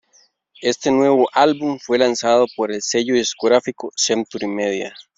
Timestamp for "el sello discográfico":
2.71-3.91